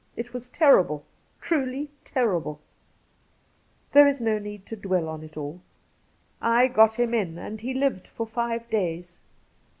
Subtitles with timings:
[0.15, 1.05] It was terrible—
[1.43, 2.59] truly terrible!,
[3.93, 5.61] There is no need to dwell on it all.
[6.41, 9.19] I got him in and he lived for five days.